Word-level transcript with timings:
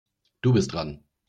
Du 0.41 0.53
bist 0.53 0.73
dran. 0.73 1.03